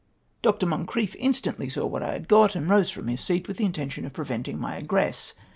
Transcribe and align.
Dr. 0.41 0.65
MoncriefF 0.65 1.15
instantly 1.19 1.69
saw 1.69 1.85
what 1.85 2.01
I 2.01 2.13
had 2.13 2.27
got, 2.27 2.55
and 2.55 2.67
rose 2.67 2.89
fi'om 2.91 3.07
his 3.07 3.21
seat 3.21 3.47
with 3.47 3.57
the 3.57 3.65
intention 3.65 4.03
of 4.03 4.13
preventing 4.13 4.57
my 4.57 4.79
eo 4.79 4.85
ress. 4.89 5.35